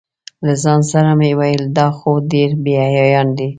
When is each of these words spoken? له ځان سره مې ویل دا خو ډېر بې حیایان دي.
له 0.45 0.53
ځان 0.63 0.81
سره 0.91 1.09
مې 1.19 1.31
ویل 1.39 1.63
دا 1.77 1.87
خو 1.97 2.11
ډېر 2.31 2.49
بې 2.63 2.73
حیایان 2.93 3.27
دي. 3.37 3.47